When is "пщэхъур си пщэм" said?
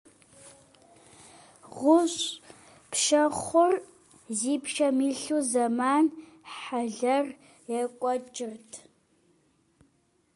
2.91-4.97